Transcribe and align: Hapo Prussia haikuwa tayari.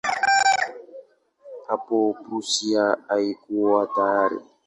Hapo 1.67 2.13
Prussia 2.23 2.97
haikuwa 3.07 3.87
tayari. 3.95 4.39